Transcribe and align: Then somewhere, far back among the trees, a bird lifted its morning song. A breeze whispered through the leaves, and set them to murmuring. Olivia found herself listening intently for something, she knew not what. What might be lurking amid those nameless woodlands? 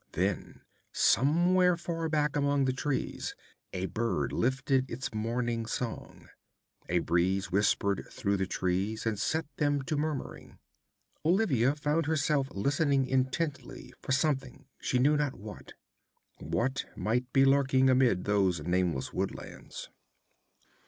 Then 0.13 0.61
somewhere, 0.91 1.77
far 1.77 2.09
back 2.09 2.35
among 2.35 2.65
the 2.65 2.73
trees, 2.73 3.35
a 3.71 3.85
bird 3.85 4.31
lifted 4.33 4.89
its 4.89 5.13
morning 5.13 5.67
song. 5.67 6.27
A 6.89 6.97
breeze 6.97 7.51
whispered 7.51 8.07
through 8.09 8.37
the 8.37 8.49
leaves, 8.63 9.05
and 9.05 9.19
set 9.19 9.45
them 9.57 9.83
to 9.83 9.95
murmuring. 9.95 10.57
Olivia 11.23 11.75
found 11.75 12.07
herself 12.07 12.49
listening 12.49 13.05
intently 13.05 13.93
for 14.01 14.11
something, 14.11 14.65
she 14.79 14.97
knew 14.97 15.17
not 15.17 15.35
what. 15.35 15.73
What 16.39 16.85
might 16.95 17.31
be 17.31 17.45
lurking 17.45 17.87
amid 17.87 18.23
those 18.25 18.59
nameless 18.63 19.13
woodlands? 19.13 19.91